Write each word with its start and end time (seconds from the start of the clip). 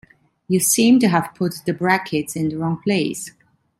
You 0.47 0.59
seem 0.59 0.97
to 1.01 1.09
have 1.09 1.35
put 1.35 1.57
the 1.67 1.73
brackets 1.75 2.35
in 2.35 2.49
the 2.49 2.55
wrong 2.57 2.77
place. 2.83 3.29